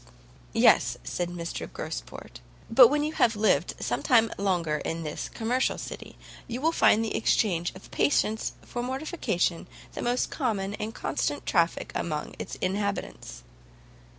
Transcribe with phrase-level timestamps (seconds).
[0.53, 2.39] "Yes," said Mr Gosport;
[2.71, 7.05] "but when you have lived some time longer in this commercial city, you will find
[7.05, 13.43] the exchange of patience for mortification the most common and constant traffic amongst its inhabitants."